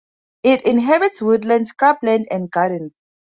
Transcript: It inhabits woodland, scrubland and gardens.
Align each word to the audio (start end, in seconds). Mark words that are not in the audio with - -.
It 0.41 0.63
inhabits 0.65 1.21
woodland, 1.21 1.67
scrubland 1.69 2.25
and 2.31 2.49
gardens. 2.49 2.95